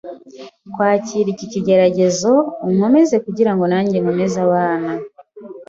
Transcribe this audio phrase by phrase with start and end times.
[0.73, 2.31] kwakira iki kigeragezo,
[2.67, 4.91] unkomeze kugirango nanjye nkomeze abana